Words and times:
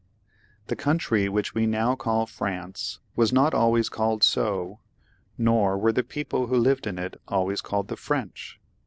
The 0.65 0.75
country 0.75 1.29
which 1.29 1.53
we 1.53 1.67
now 1.67 1.93
call 1.95 2.25
France 2.25 2.97
was 3.15 3.31
not 3.31 3.53
always 3.53 3.87
called 3.87 4.23
so, 4.23 4.79
nor 5.37 5.77
were 5.77 5.93
the 5.93 6.01
people 6.01 6.47
who 6.47 6.55
live 6.57 6.87
in 6.87 6.97
it 6.97 7.21
always 7.27 7.61
called 7.61 7.87
the 7.87 7.95
French. 7.97 8.59